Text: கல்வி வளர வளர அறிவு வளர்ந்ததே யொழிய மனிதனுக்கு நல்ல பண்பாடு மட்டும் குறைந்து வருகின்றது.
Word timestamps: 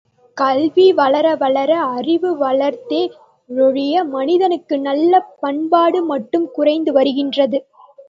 கல்வி 0.37 0.85
வளர 0.99 1.27
வளர 1.41 1.71
அறிவு 1.91 2.31
வளர்ந்ததே 2.39 3.03
யொழிய 3.49 4.03
மனிதனுக்கு 4.09 4.77
நல்ல 4.81 5.13
பண்பாடு 5.41 6.01
மட்டும் 6.05 6.51
குறைந்து 6.51 6.93
வருகின்றது. 6.93 7.59